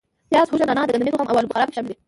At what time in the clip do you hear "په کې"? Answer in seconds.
1.67-1.75